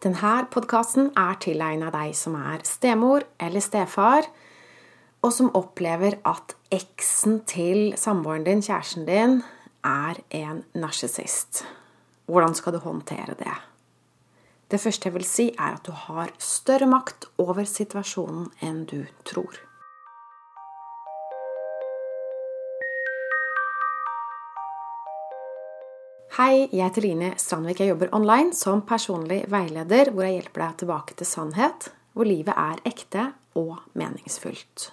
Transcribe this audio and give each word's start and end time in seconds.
Denne 0.00 0.46
podkasten 0.48 1.10
er 1.12 1.34
tilegna 1.44 1.90
deg 1.92 2.14
som 2.16 2.32
er 2.38 2.62
stemor 2.64 3.26
eller 3.36 3.60
stefar, 3.60 4.24
og 5.20 5.34
som 5.36 5.50
opplever 5.52 6.16
at 6.24 6.54
eksen 6.72 7.42
til 7.44 7.90
samboeren 8.00 8.46
din, 8.46 8.62
kjæresten 8.64 9.04
din, 9.04 9.42
er 9.84 10.22
en 10.32 10.62
narsissist. 10.72 11.66
Hvordan 12.24 12.56
skal 12.56 12.72
du 12.72 12.80
håndtere 12.80 13.36
det? 13.36 13.52
Det 14.72 14.80
første 14.80 15.10
jeg 15.10 15.18
vil 15.18 15.26
si, 15.28 15.50
er 15.58 15.76
at 15.76 15.84
du 15.84 15.92
har 15.92 16.32
større 16.40 16.88
makt 16.88 17.28
over 17.42 17.66
situasjonen 17.68 18.48
enn 18.64 18.86
du 18.88 19.02
tror. 19.28 19.58
Hei, 26.40 26.70
jeg 26.72 26.86
heter 26.86 27.04
Line 27.04 27.26
Strandvik. 27.36 27.82
Jeg 27.82 27.90
jobber 27.90 28.14
online 28.16 28.54
som 28.56 28.80
personlig 28.88 29.42
veileder, 29.52 30.08
hvor 30.08 30.24
jeg 30.24 30.38
hjelper 30.38 30.62
deg 30.62 30.78
tilbake 30.80 31.16
til 31.18 31.28
sannhet, 31.28 31.90
hvor 32.16 32.24
livet 32.24 32.56
er 32.56 32.80
ekte 32.88 33.26
og 33.60 33.74
meningsfullt. 33.92 34.86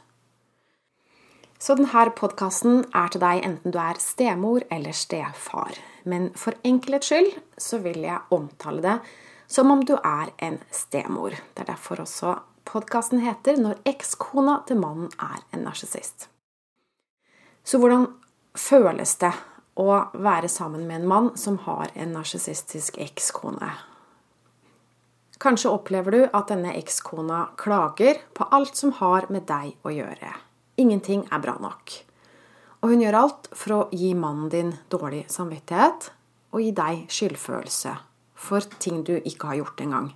Så 1.55 1.77
denne 1.79 2.03
podkasten 2.19 2.83
er 2.91 3.15
til 3.15 3.23
deg 3.23 3.47
enten 3.47 3.71
du 3.71 3.79
er 3.79 4.03
stemor 4.03 4.67
eller 4.67 4.91
stefar. 4.91 5.79
Men 6.03 6.33
for 6.35 6.59
enkelhets 6.67 7.13
skyld 7.13 7.39
så 7.55 7.79
vil 7.85 8.03
jeg 8.03 8.27
omtale 8.27 8.83
det 8.83 8.99
som 9.47 9.71
om 9.71 9.87
du 9.87 9.95
er 9.95 10.35
en 10.43 10.59
stemor. 10.67 11.31
Det 11.31 11.63
er 11.63 11.71
derfor 11.71 12.03
også 12.03 12.41
podkasten 12.67 13.23
heter 13.23 13.55
'Når 13.55 13.85
ekskona 13.85 14.65
til 14.67 14.83
mannen 14.83 15.11
er 15.15 15.39
en 15.53 15.63
narsissist'. 15.63 16.27
Så 17.63 17.77
hvordan 17.79 18.11
føles 18.53 19.15
det 19.15 19.31
å 19.77 19.99
være 20.17 20.49
sammen 20.49 20.87
med 20.87 21.01
en 21.01 21.07
mann 21.11 21.29
som 21.37 21.59
har 21.67 21.93
en 21.93 22.15
narsissistisk 22.17 22.97
ekskone. 23.01 23.69
Kanskje 25.37 25.69
opplever 25.69 26.15
du 26.15 26.21
at 26.25 26.49
denne 26.49 26.73
ekskona 26.79 27.43
klager 27.61 28.23
på 28.33 28.47
alt 28.51 28.75
som 28.75 28.95
har 28.97 29.29
med 29.29 29.45
deg 29.49 29.75
å 29.85 29.93
gjøre. 29.93 30.33
Ingenting 30.81 31.27
er 31.29 31.43
bra 31.43 31.57
nok. 31.61 31.93
Og 32.81 32.93
hun 32.93 33.03
gjør 33.03 33.19
alt 33.21 33.49
for 33.57 33.75
å 33.75 33.81
gi 33.93 34.13
mannen 34.17 34.49
din 34.53 34.73
dårlig 34.89 35.27
samvittighet 35.33 36.09
og 36.53 36.63
gi 36.63 36.73
deg 36.73 37.05
skyldfølelse 37.13 37.93
for 38.37 38.65
ting 38.81 39.03
du 39.05 39.15
ikke 39.17 39.51
har 39.51 39.61
gjort 39.61 39.81
engang. 39.85 40.09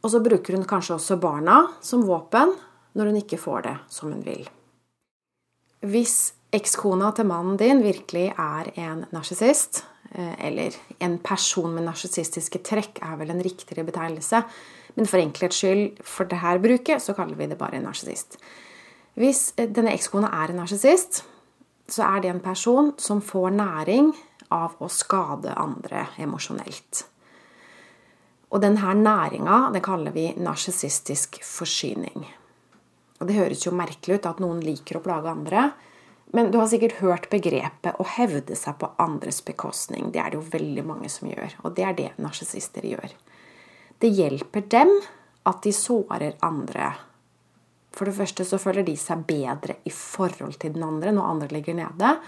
Og 0.00 0.12
så 0.12 0.20
bruker 0.24 0.56
hun 0.56 0.68
kanskje 0.68 0.96
også 0.96 1.20
barna 1.20 1.62
som 1.84 2.04
våpen 2.08 2.54
når 2.96 3.10
hun 3.10 3.20
ikke 3.20 3.40
får 3.40 3.64
det 3.68 3.76
som 3.92 4.12
hun 4.12 4.24
vil. 4.24 4.46
Hvis 5.84 6.32
ekskona 6.54 7.12
til 7.14 7.28
mannen 7.30 7.58
din 7.60 7.82
virkelig 7.84 8.30
er 8.32 8.70
en 8.80 9.04
narsissist, 9.14 9.84
eh, 10.12 10.34
eller 10.46 10.76
en 11.00 11.18
person 11.18 11.74
med 11.74 11.86
narsissistiske 11.86 12.62
trekk 12.66 12.98
er 13.02 13.16
vel 13.16 13.30
en 13.30 13.42
riktigere 13.42 13.84
betegnelse, 13.86 14.42
men 14.96 15.06
for 15.06 15.18
enkelhets 15.18 15.60
skyld 15.62 16.02
for 16.02 16.24
dette 16.24 16.58
bruket 16.62 17.02
så 17.02 17.14
kaller 17.14 17.36
vi 17.36 17.46
det 17.46 17.58
bare 17.58 17.78
en 17.78 17.86
narsissist. 17.86 18.38
Hvis 19.14 19.52
eh, 19.56 19.68
denne 19.68 19.94
ekskona 19.94 20.30
er 20.42 20.50
en 20.50 20.62
narsissist, 20.62 21.22
så 21.90 22.06
er 22.06 22.20
det 22.22 22.30
en 22.30 22.42
person 22.42 22.92
som 22.98 23.22
får 23.22 23.50
næring 23.50 24.12
av 24.50 24.74
å 24.82 24.88
skade 24.90 25.54
andre 25.54 26.08
emosjonelt. 26.18 27.04
Og 28.50 28.62
denne 28.62 28.94
næringa 28.98 29.70
det 29.74 29.82
kaller 29.82 30.14
vi 30.14 30.32
narsissistisk 30.34 31.38
forsyning. 31.46 32.26
Og 33.20 33.28
det 33.28 33.36
høres 33.36 33.66
jo 33.66 33.74
merkelig 33.76 34.18
ut 34.18 34.26
at 34.26 34.40
noen 34.42 34.62
liker 34.64 34.98
å 34.98 35.04
plage 35.04 35.30
andre, 35.30 35.68
men 36.32 36.50
du 36.50 36.58
har 36.58 36.68
sikkert 36.70 37.00
hørt 37.02 37.30
begrepet 37.30 37.96
'å 37.96 38.06
hevde 38.06 38.56
seg 38.56 38.78
på 38.78 38.90
andres 38.98 39.42
bekostning'. 39.44 40.12
Det 40.12 40.20
er 40.20 40.30
det 40.30 40.38
jo 40.38 40.50
veldig 40.58 40.84
mange 40.86 41.08
som 41.10 41.28
gjør, 41.28 41.54
og 41.64 41.74
det 41.74 41.84
er 41.84 41.92
det 41.92 42.10
narsissister 42.18 42.82
gjør. 42.82 43.10
Det 43.98 44.08
hjelper 44.08 44.68
dem 44.68 45.00
at 45.46 45.62
de 45.62 45.72
sårer 45.72 46.36
andre. 46.42 46.94
For 47.92 48.04
det 48.04 48.14
første 48.14 48.44
så 48.44 48.58
føler 48.58 48.86
de 48.86 48.96
seg 48.96 49.26
bedre 49.26 49.76
i 49.84 49.90
forhold 49.90 50.58
til 50.58 50.72
den 50.72 50.82
andre 50.86 51.12
når 51.12 51.30
andre 51.30 51.48
ligger 51.48 51.74
nede. 51.74 52.18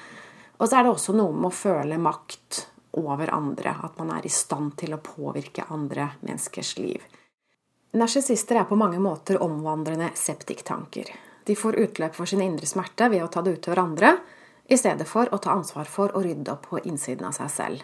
Og 0.58 0.68
så 0.68 0.78
er 0.78 0.82
det 0.82 0.92
også 0.92 1.14
noe 1.14 1.32
med 1.32 1.50
å 1.50 1.54
føle 1.54 1.98
makt 1.98 2.66
over 2.98 3.30
andre. 3.34 3.76
At 3.82 3.98
man 3.98 4.10
er 4.10 4.26
i 4.26 4.28
stand 4.28 4.76
til 4.76 4.94
å 4.94 5.02
påvirke 5.02 5.68
andre 5.70 6.10
menneskers 6.20 6.78
liv. 6.78 7.02
Narsissister 7.92 8.56
er 8.56 8.64
på 8.64 8.76
mange 8.76 8.98
måter 8.98 9.42
omvandrende 9.42 10.10
septiktanker. 10.14 11.12
De 11.46 11.56
får 11.58 11.78
utløp 11.82 12.14
for 12.16 12.28
sin 12.28 12.42
indre 12.44 12.68
smerte 12.68 13.08
ved 13.12 13.24
å 13.24 13.30
ta 13.32 13.42
det 13.42 13.56
ut 13.56 13.62
til 13.64 13.74
hverandre, 13.74 14.16
i 14.70 14.78
stedet 14.78 15.08
for 15.08 15.28
å 15.34 15.40
ta 15.42 15.56
ansvar 15.56 15.88
for 15.90 16.14
å 16.16 16.22
rydde 16.22 16.52
opp 16.52 16.68
på 16.70 16.80
innsiden 16.86 17.26
av 17.28 17.34
seg 17.36 17.50
selv. 17.50 17.82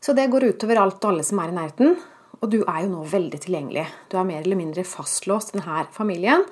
Så 0.00 0.14
det 0.14 0.28
går 0.30 0.52
utover 0.52 0.78
alt 0.78 1.02
og 1.02 1.12
alle 1.12 1.26
som 1.26 1.40
er 1.42 1.50
i 1.50 1.56
nærheten. 1.56 1.96
Og 2.38 2.50
du 2.52 2.60
er 2.62 2.84
jo 2.84 2.90
nå 2.92 3.02
veldig 3.10 3.40
tilgjengelig. 3.42 3.86
Du 4.10 4.14
er 4.18 4.26
mer 4.28 4.44
eller 4.44 4.60
mindre 4.60 4.86
fastlåst 4.86 5.50
i 5.52 5.58
denne 5.58 5.86
familien. 5.94 6.44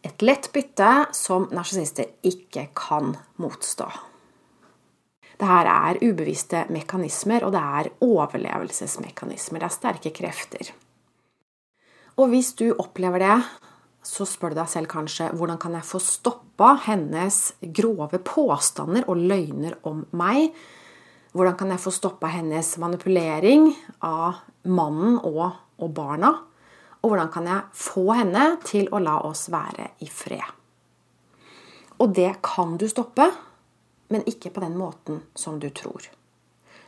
Et 0.00 0.22
lett 0.24 0.48
bytte 0.54 1.10
som 1.12 1.44
narsissister 1.52 2.08
ikke 2.24 2.70
kan 2.72 3.12
motstå. 3.42 3.90
Dette 5.40 5.72
er 5.72 6.00
ubevisste 6.04 6.66
mekanismer, 6.72 7.44
og 7.44 7.52
det 7.52 7.60
er 7.60 7.90
overlevelsesmekanismer. 8.04 9.60
Det 9.60 9.68
er 9.68 9.76
sterke 9.76 10.12
krefter. 10.16 10.72
Og 12.20 12.32
hvis 12.32 12.52
du 12.56 12.70
opplever 12.72 13.22
det, 13.24 13.36
så 14.02 14.24
spør 14.24 14.54
du 14.54 14.60
deg 14.60 14.68
selv 14.72 14.88
kanskje 14.90 15.28
hvordan 15.36 15.58
kan 15.60 15.74
jeg 15.76 15.86
få 15.86 16.00
stoppa 16.02 16.74
hennes 16.86 17.40
grove 17.76 18.20
påstander 18.24 19.08
og 19.10 19.20
løgner 19.20 19.76
om 19.88 20.06
meg? 20.16 20.54
Hvordan 21.36 21.58
kan 21.58 21.74
jeg 21.74 21.82
få 21.82 21.92
stoppa 21.94 22.30
hennes 22.32 22.72
manipulering 22.80 23.68
av 24.02 24.40
mannen 24.66 25.20
og, 25.20 25.44
og 25.78 25.92
barna? 25.94 26.32
Og 27.00 27.12
hvordan 27.12 27.30
kan 27.32 27.46
jeg 27.48 27.68
få 27.76 28.06
henne 28.16 28.46
til 28.66 28.88
å 28.92 29.00
la 29.04 29.20
oss 29.28 29.46
være 29.52 29.92
i 30.04 30.08
fred? 30.10 30.56
Og 32.00 32.16
det 32.16 32.32
kan 32.44 32.78
du 32.80 32.86
stoppe, 32.88 33.28
men 34.10 34.24
ikke 34.28 34.52
på 34.54 34.64
den 34.64 34.76
måten 34.80 35.20
som 35.36 35.60
du 35.60 35.68
tror. 35.70 36.08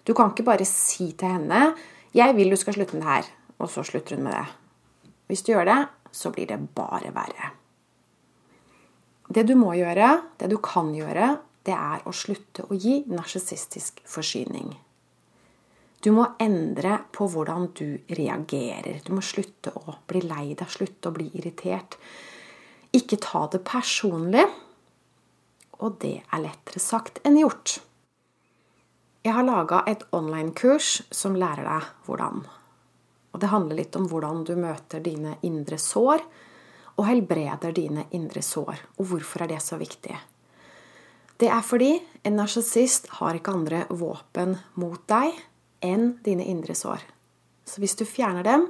Du 0.02 0.14
kan 0.16 0.32
ikke 0.32 0.48
bare 0.48 0.66
si 0.66 1.12
til 1.12 1.28
henne 1.28 1.74
'Jeg 2.12 2.36
vil 2.36 2.50
du 2.50 2.56
skal 2.56 2.74
slutte 2.74 2.92
med 2.96 3.02
det 3.02 3.08
her', 3.08 3.30
og 3.58 3.70
så 3.70 3.82
slutter 3.82 4.16
hun 4.16 4.24
med 4.24 4.32
det. 4.32 4.46
Hvis 5.28 5.42
du 5.42 5.52
gjør 5.52 5.64
det, 5.64 5.88
så 6.12 6.30
blir 6.30 6.48
det 6.52 6.60
bare 6.76 7.10
verre. 7.14 7.50
Det 9.32 9.46
du 9.48 9.54
må 9.56 9.72
gjøre, 9.78 10.08
det 10.38 10.50
du 10.52 10.58
kan 10.60 10.92
gjøre, 10.94 11.34
det 11.64 11.74
er 11.74 12.02
å 12.04 12.12
slutte 12.14 12.66
å 12.68 12.76
gi 12.76 13.02
narsissistisk 13.08 14.02
forsyning. 14.08 14.72
Du 16.02 16.10
må 16.10 16.26
endre 16.42 16.96
på 17.14 17.28
hvordan 17.30 17.68
du 17.78 17.86
reagerer. 18.10 18.98
Du 19.06 19.12
må 19.14 19.22
slutte 19.22 19.70
å 19.78 19.94
bli 20.10 20.24
lei 20.26 20.48
deg, 20.58 20.66
slutte 20.66 21.12
å 21.12 21.14
bli 21.14 21.28
irritert. 21.38 21.94
Ikke 22.92 23.20
ta 23.22 23.46
det 23.52 23.62
personlig. 23.64 24.42
Og 25.78 26.00
det 26.02 26.16
er 26.26 26.42
lettere 26.42 26.82
sagt 26.82 27.22
enn 27.26 27.38
gjort. 27.38 27.78
Jeg 29.22 29.36
har 29.36 29.46
laga 29.46 29.84
et 29.86 30.02
online-kurs 30.10 31.04
som 31.14 31.38
lærer 31.38 31.68
deg 31.68 31.88
hvordan. 32.08 32.42
Og 33.32 33.40
det 33.40 33.50
handler 33.52 33.80
litt 33.80 33.96
om 33.96 34.08
hvordan 34.10 34.42
du 34.48 34.54
møter 34.60 35.02
dine 35.04 35.36
indre 35.46 35.78
sår, 35.80 36.24
og 37.00 37.08
helbreder 37.08 37.72
dine 37.72 38.04
indre 38.12 38.42
sår. 38.44 38.82
Og 39.00 39.08
hvorfor 39.12 39.44
er 39.44 39.54
det 39.54 39.62
så 39.64 39.78
viktig? 39.80 40.14
Det 41.40 41.48
er 41.50 41.64
fordi 41.64 41.96
en 42.28 42.36
narsissist 42.38 43.08
har 43.18 43.34
ikke 43.34 43.54
andre 43.56 43.84
våpen 43.90 44.54
mot 44.78 45.00
deg 45.10 45.32
enn 45.82 46.12
dine 46.22 46.44
indre 46.46 46.76
sår. 46.78 47.02
Så 47.66 47.82
hvis 47.82 47.96
du 47.98 48.04
fjerner 48.06 48.46
dem, 48.46 48.68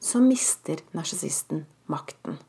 så 0.00 0.22
mister 0.24 0.80
narsissisten 0.96 1.66
makten. 1.92 2.40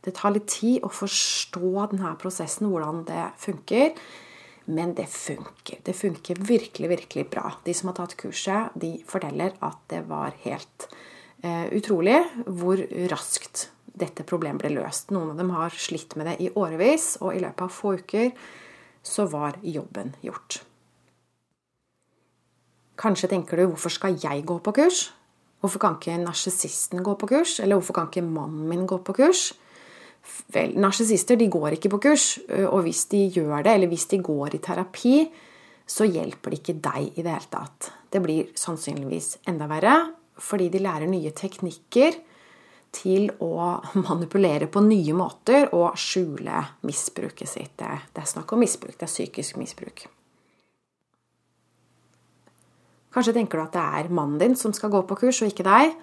Det 0.00 0.14
tar 0.16 0.32
litt 0.32 0.48
tid 0.48 0.86
å 0.86 0.88
forstå 0.94 1.90
denne 1.90 2.14
prosessen, 2.20 2.70
hvordan 2.70 3.02
det 3.08 3.26
funker. 3.42 3.92
Men 4.70 4.94
det 4.94 5.08
funker. 5.10 5.80
Det 5.82 5.96
funker 5.96 6.38
virkelig, 6.46 6.88
virkelig 6.88 7.26
bra. 7.32 7.52
De 7.64 7.74
som 7.74 7.90
har 7.90 7.98
tatt 7.98 8.16
kurset, 8.20 8.76
de 8.78 8.94
forteller 9.08 9.56
at 9.66 9.82
det 9.90 10.04
var 10.06 10.36
helt 10.44 10.86
eh, 11.42 11.66
utrolig 11.74 12.20
hvor 12.46 12.82
raskt 13.10 13.68
dette 14.00 14.24
problemet 14.28 14.62
ble 14.62 14.74
løst. 14.78 15.10
Noen 15.10 15.32
av 15.32 15.40
dem 15.40 15.50
har 15.56 15.74
slitt 15.74 16.14
med 16.18 16.30
det 16.30 16.36
i 16.44 16.50
årevis, 16.54 17.16
og 17.20 17.34
i 17.34 17.42
løpet 17.42 17.66
av 17.66 17.72
få 17.74 17.96
uker 17.98 18.30
så 19.02 19.26
var 19.32 19.58
jobben 19.64 20.14
gjort. 20.22 20.60
Kanskje 23.00 23.30
tenker 23.32 23.56
du 23.56 23.70
hvorfor 23.70 23.92
skal 23.92 24.18
jeg 24.20 24.44
gå 24.46 24.58
på 24.60 24.74
kurs? 24.76 25.08
Hvorfor 25.60 25.80
kan 25.80 25.96
ikke 25.96 26.18
narsissisten 26.20 27.02
gå 27.04 27.14
på 27.20 27.28
kurs? 27.32 27.58
Eller 27.60 27.80
hvorfor 27.80 27.96
kan 27.96 28.10
ikke 28.10 28.24
mannen 28.24 28.68
min 28.68 28.86
gå 28.88 29.00
på 29.04 29.16
kurs? 29.16 29.50
Vel, 30.54 30.74
narsissister 30.78 31.38
går 31.50 31.76
ikke 31.76 31.90
på 31.94 32.00
kurs, 32.08 32.26
og 32.68 32.82
hvis 32.84 33.04
de 33.10 33.24
gjør 33.34 33.62
det, 33.64 33.72
eller 33.74 33.90
hvis 33.90 34.06
de 34.10 34.18
går 34.22 34.56
i 34.56 34.60
terapi, 34.62 35.14
så 35.90 36.06
hjelper 36.06 36.52
det 36.52 36.60
ikke 36.60 36.78
deg 36.82 37.18
i 37.18 37.24
det 37.24 37.32
hele 37.32 37.50
tatt. 37.50 37.90
Det 38.10 38.20
blir 38.22 38.50
sannsynligvis 38.58 39.40
enda 39.50 39.66
verre, 39.70 39.94
fordi 40.40 40.68
de 40.70 40.82
lærer 40.82 41.10
nye 41.10 41.32
teknikker 41.36 42.18
til 42.94 43.30
å 43.42 43.80
manipulere 44.08 44.70
på 44.70 44.82
nye 44.86 45.16
måter 45.16 45.70
og 45.76 45.98
skjule 45.98 46.62
misbruket 46.86 47.50
sitt. 47.50 47.76
Det 47.78 48.22
er 48.22 48.30
snakk 48.30 48.54
om 48.54 48.62
misbruk. 48.62 48.96
Det 48.98 49.06
er 49.06 49.12
psykisk 49.12 49.60
misbruk. 49.60 50.06
Kanskje 53.10 53.34
tenker 53.34 53.58
du 53.58 53.64
at 53.64 53.74
det 53.74 53.82
er 53.82 54.14
mannen 54.14 54.38
din 54.38 54.54
som 54.58 54.74
skal 54.74 54.92
gå 54.92 55.02
på 55.06 55.18
kurs, 55.24 55.42
og 55.42 55.50
ikke 55.50 55.66
deg. 55.66 55.96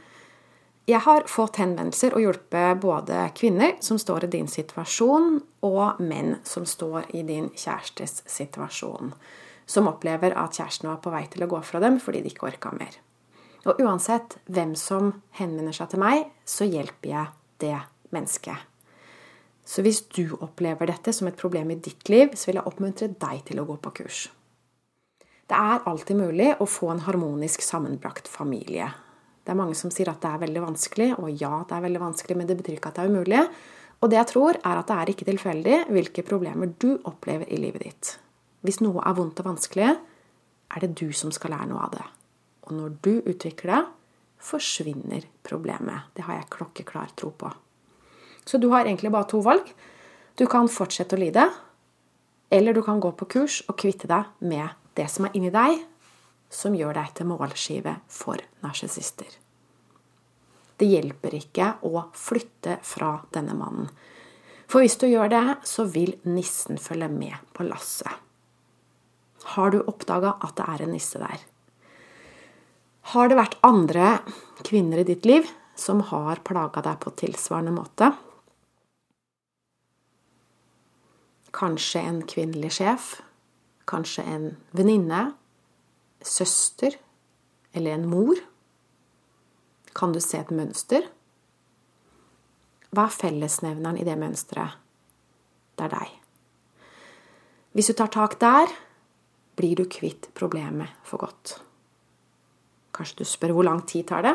Jeg 0.88 1.04
har 1.04 1.26
fått 1.28 1.58
henvendelser 1.60 2.14
og 2.16 2.24
hjulpet 2.24 2.80
både 2.80 3.26
kvinner 3.36 3.74
som 3.84 3.98
står 4.00 4.24
i 4.24 4.30
din 4.38 4.46
situasjon, 4.48 5.42
og 5.68 5.98
menn 6.00 6.38
som 6.48 6.64
står 6.64 7.10
i 7.12 7.26
din 7.28 7.50
kjærestes 7.52 8.22
situasjon. 8.32 9.12
Som 9.68 9.90
opplever 9.92 10.32
at 10.40 10.56
kjæresten 10.56 10.88
var 10.88 11.02
på 11.04 11.12
vei 11.12 11.26
til 11.28 11.44
å 11.44 11.50
gå 11.52 11.60
fra 11.68 11.82
dem 11.84 11.98
fordi 12.00 12.22
de 12.24 12.32
ikke 12.32 12.48
orka 12.48 12.72
mer. 12.72 12.96
Og 13.68 13.82
uansett 13.84 14.38
hvem 14.48 14.78
som 14.80 15.12
henvender 15.36 15.76
seg 15.76 15.90
til 15.92 16.00
meg, 16.00 16.30
så 16.48 16.64
hjelper 16.64 17.12
jeg 17.12 17.34
det 17.60 17.76
mennesket. 18.16 18.56
Så 19.68 19.84
hvis 19.84 20.00
du 20.16 20.38
opplever 20.40 20.88
dette 20.88 21.12
som 21.12 21.28
et 21.28 21.36
problem 21.36 21.74
i 21.76 21.82
ditt 21.84 22.08
liv, 22.08 22.32
så 22.32 22.48
vil 22.48 22.62
jeg 22.62 22.70
oppmuntre 22.72 23.10
deg 23.12 23.42
til 23.50 23.60
å 23.60 23.68
gå 23.68 23.76
på 23.84 23.92
kurs. 24.00 24.22
Det 25.52 25.60
er 25.60 25.84
alltid 25.84 26.16
mulig 26.16 26.54
å 26.64 26.68
få 26.68 26.94
en 26.94 27.04
harmonisk 27.04 27.60
sammenbrakt 27.64 28.32
familie. 28.32 28.88
Det 29.48 29.54
er 29.54 29.60
mange 29.62 29.78
som 29.80 29.92
sier 29.96 30.10
at 30.12 30.20
det 30.20 30.28
er 30.28 30.42
veldig 30.42 30.62
vanskelig, 30.66 31.06
og 31.22 31.30
ja, 31.32 31.62
det 31.64 31.76
er 31.78 31.84
veldig 31.86 32.02
vanskelig, 32.02 32.36
men 32.36 32.48
det 32.50 32.58
betyr 32.60 32.76
ikke 32.76 32.90
at 32.92 32.98
det 32.98 33.06
er 33.06 33.14
umulig. 33.14 33.44
Og 34.04 34.12
det 34.12 34.18
jeg 34.20 34.30
tror, 34.34 34.58
er 34.60 34.80
at 34.82 34.90
det 34.90 34.98
er 34.98 35.12
ikke 35.14 35.28
tilfeldig 35.30 35.78
hvilke 35.96 36.24
problemer 36.28 36.74
du 36.84 36.90
opplever 37.08 37.48
i 37.48 37.60
livet 37.62 37.86
ditt. 37.86 38.10
Hvis 38.68 38.82
noe 38.84 39.00
er 39.08 39.16
vondt 39.16 39.40
og 39.40 39.48
vanskelig, 39.54 39.94
er 40.68 40.84
det 40.84 40.98
du 41.00 41.16
som 41.16 41.32
skal 41.32 41.56
lære 41.56 41.70
noe 41.72 41.86
av 41.86 41.96
det. 41.96 42.04
Og 42.68 42.76
når 42.76 42.98
du 43.08 43.14
utvikler 43.24 43.72
det, 43.72 43.86
forsvinner 44.38 45.24
problemet. 45.48 46.12
Det 46.14 46.28
har 46.28 46.42
jeg 46.42 46.52
klokkeklar 46.54 47.16
tro 47.16 47.32
på. 47.32 47.50
Så 48.44 48.60
du 48.60 48.68
har 48.76 48.84
egentlig 48.84 49.14
bare 49.16 49.32
to 49.32 49.40
valg. 49.48 49.64
Du 50.38 50.44
kan 50.52 50.68
fortsette 50.70 51.16
å 51.16 51.24
lide, 51.24 51.48
eller 52.52 52.76
du 52.76 52.84
kan 52.84 53.00
gå 53.00 53.16
på 53.16 53.32
kurs 53.32 53.62
og 53.68 53.80
kvitte 53.80 54.12
deg 54.12 54.28
med 54.44 54.76
det 55.00 55.08
som 55.10 55.26
er 55.28 55.40
inni 55.40 55.50
deg, 55.56 55.80
som 56.50 56.76
gjør 56.76 56.96
deg 56.98 57.12
til 57.18 57.30
målskive 57.30 57.98
for 58.12 58.42
narsissister. 58.64 59.30
Det 60.78 60.86
hjelper 60.86 61.34
ikke 61.40 61.72
å 61.90 62.08
flytte 62.14 62.78
fra 62.86 63.18
denne 63.34 63.56
mannen. 63.58 63.90
For 64.68 64.84
hvis 64.84 64.98
du 65.00 65.08
gjør 65.08 65.32
det, 65.32 65.44
så 65.66 65.88
vil 65.90 66.14
nissen 66.28 66.78
følge 66.82 67.10
med 67.12 67.38
på 67.56 67.66
lasset. 67.66 68.12
Har 69.56 69.72
du 69.72 69.80
oppdaga 69.80 70.36
at 70.44 70.58
det 70.60 70.66
er 70.68 70.84
en 70.84 70.94
nisse 70.94 71.22
der? 71.22 71.40
Har 73.14 73.30
det 73.32 73.38
vært 73.40 73.56
andre 73.64 74.18
kvinner 74.68 75.00
i 75.00 75.08
ditt 75.08 75.26
liv 75.26 75.48
som 75.80 76.02
har 76.10 76.44
plaga 76.44 76.84
deg 76.84 77.00
på 77.00 77.14
tilsvarende 77.22 77.72
måte? 77.72 78.12
Kanskje 81.56 82.04
en 82.04 82.20
kvinnelig 82.28 82.76
sjef? 82.82 83.14
Kanskje 83.88 84.28
en 84.28 84.50
venninne? 84.76 85.30
Søster 86.28 86.98
eller 87.74 87.96
en 87.96 88.08
mor? 88.10 88.40
Kan 89.98 90.14
du 90.14 90.22
se 90.22 90.40
et 90.40 90.54
mønster? 90.54 91.08
Hva 92.94 93.08
er 93.08 93.16
fellesnevneren 93.16 94.00
i 94.00 94.06
det 94.08 94.18
mønsteret? 94.20 94.78
Det 95.78 95.88
er 95.88 95.94
deg. 95.94 96.14
Hvis 97.78 97.92
du 97.92 97.98
tar 97.98 98.10
tak 98.14 98.38
der, 98.42 98.72
blir 99.58 99.78
du 99.78 99.86
kvitt 99.90 100.30
problemet 100.38 100.94
for 101.06 101.22
godt. 101.22 101.58
Kanskje 102.96 103.22
du 103.22 103.30
spør 103.30 103.54
hvor 103.58 103.68
lang 103.68 103.84
tid 103.90 104.08
tar 104.10 104.26
det? 104.26 104.34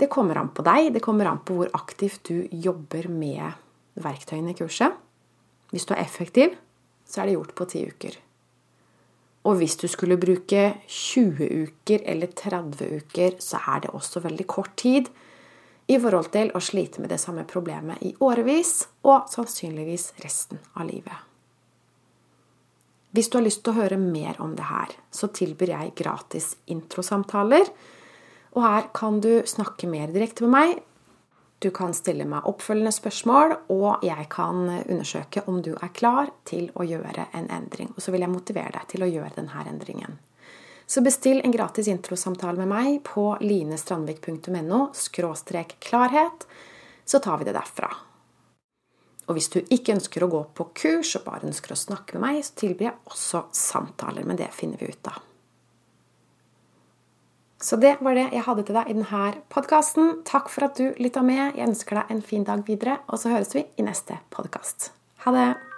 Det 0.00 0.08
kommer 0.10 0.38
an 0.40 0.50
på 0.54 0.64
deg. 0.66 0.92
Det 0.94 1.02
kommer 1.04 1.28
an 1.28 1.42
på 1.44 1.58
hvor 1.58 1.70
aktivt 1.76 2.24
du 2.30 2.48
jobber 2.50 3.10
med 3.12 3.52
verktøyene 4.00 4.54
i 4.54 4.58
kurset. 4.58 4.96
Hvis 5.70 5.86
du 5.86 5.94
er 5.94 6.02
effektiv, 6.02 6.56
så 7.06 7.20
er 7.20 7.28
det 7.28 7.36
gjort 7.36 7.54
på 7.58 7.66
ti 7.70 7.84
uker. 7.86 8.16
Og 9.48 9.56
hvis 9.56 9.78
du 9.80 9.86
skulle 9.88 10.20
bruke 10.20 10.66
20 10.86 11.46
uker 11.64 12.02
eller 12.04 12.32
30 12.36 12.90
uker, 13.00 13.38
så 13.40 13.60
er 13.72 13.86
det 13.86 13.94
også 13.96 14.20
veldig 14.26 14.46
kort 14.46 14.74
tid 14.76 15.08
i 15.90 15.96
forhold 15.98 16.28
til 16.34 16.52
å 16.54 16.60
slite 16.62 17.00
med 17.00 17.10
det 17.10 17.18
samme 17.22 17.46
problemet 17.48 18.02
i 18.04 18.12
årevis 18.20 18.84
og 19.08 19.30
sannsynligvis 19.32 20.10
resten 20.22 20.60
av 20.76 20.86
livet. 20.90 21.16
Hvis 23.10 23.30
du 23.30 23.40
har 23.40 23.46
lyst 23.48 23.64
til 23.64 23.72
å 23.72 23.80
høre 23.80 23.98
mer 23.98 24.36
om 24.44 24.52
det 24.54 24.68
her, 24.68 24.92
så 25.10 25.32
tilbyr 25.34 25.72
jeg 25.72 25.96
gratis 25.98 26.52
introsamtaler. 26.70 27.66
Og 28.54 28.62
her 28.62 28.86
kan 28.94 29.18
du 29.24 29.40
snakke 29.48 29.88
mer 29.90 30.12
direkte 30.14 30.46
med 30.46 30.54
meg 30.54 30.84
du 31.60 31.68
kan 31.70 31.92
stille 31.94 32.24
meg 32.24 32.46
oppfølgende 32.48 32.92
spørsmål, 32.94 33.52
og 33.74 34.04
jeg 34.06 34.26
kan 34.32 34.62
undersøke 34.80 35.42
om 35.50 35.60
du 35.60 35.74
er 35.74 35.92
klar 35.92 36.32
til 36.48 36.70
å 36.72 36.86
gjøre 36.88 37.26
en 37.36 37.50
endring. 37.52 37.92
Og 37.92 38.00
så 38.00 38.14
vil 38.14 38.24
jeg 38.24 38.32
motivere 38.32 38.72
deg 38.78 38.88
til 38.88 39.04
å 39.04 39.10
gjøre 39.10 39.36
denne 39.36 39.64
endringen. 39.68 40.16
Så 40.90 41.04
bestill 41.04 41.42
en 41.44 41.52
gratis 41.54 41.86
introsamtale 41.92 42.64
med 42.64 42.72
meg 42.72 43.02
på 43.06 43.26
linestrandvik.no 43.44 44.80
klarhet, 45.84 46.46
så 47.04 47.20
tar 47.20 47.38
vi 47.38 47.50
det 47.50 47.54
derfra. 47.54 47.92
Og 49.28 49.36
hvis 49.36 49.52
du 49.52 49.60
ikke 49.60 49.94
ønsker 49.94 50.24
å 50.24 50.32
gå 50.32 50.40
på 50.56 50.70
kurs 50.74 51.12
og 51.20 51.28
bare 51.28 51.46
ønsker 51.46 51.76
å 51.76 51.78
snakke 51.78 52.16
med 52.16 52.24
meg, 52.24 52.42
så 52.42 52.56
tilbyr 52.64 52.88
jeg 52.88 53.02
også 53.12 53.44
samtaler, 53.54 54.24
men 54.26 54.40
det 54.40 54.48
finner 54.56 54.80
vi 54.80 54.90
ut 54.90 55.12
av. 55.12 55.20
Så 57.60 57.76
det 57.76 57.98
var 58.00 58.16
det 58.16 58.30
jeg 58.32 58.44
hadde 58.46 58.64
til 58.64 58.78
deg 58.78 58.88
i 58.88 58.96
denne 58.96 59.32
podkasten. 59.52 60.22
Takk 60.28 60.48
for 60.48 60.68
at 60.70 60.80
du 60.80 60.96
lytta 61.00 61.24
med. 61.24 61.58
Jeg 61.58 61.68
ønsker 61.68 62.00
deg 62.00 62.14
en 62.14 62.22
fin 62.24 62.46
dag 62.48 62.64
videre, 62.66 63.00
og 63.08 63.20
så 63.20 63.34
høres 63.34 63.52
vi 63.56 63.66
i 63.76 63.84
neste 63.84 64.16
podkast. 64.32 64.94
Ha 65.26 65.36
det! 65.36 65.69